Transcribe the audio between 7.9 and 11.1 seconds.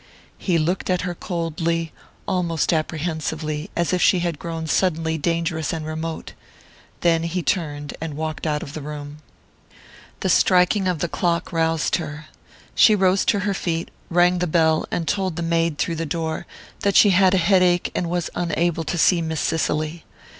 and walked out of the room. The striking of the